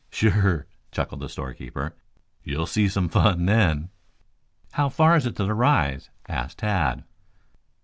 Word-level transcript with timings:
"Sure," 0.09 0.65
chuckled 0.91 1.21
the 1.21 1.29
storekeeper. 1.29 1.95
"You'll 2.43 2.65
see 2.65 2.87
some 2.87 3.07
fun 3.07 3.45
then." 3.45 3.89
"How 4.71 4.89
far 4.89 5.15
is 5.15 5.27
it 5.27 5.35
to 5.35 5.43
the 5.45 5.53
rise?" 5.53 6.09
asked 6.27 6.57
Tad. 6.57 7.03